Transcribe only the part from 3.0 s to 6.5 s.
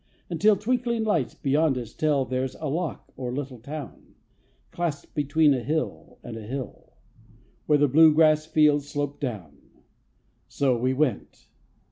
or little town, Clasped between a hill and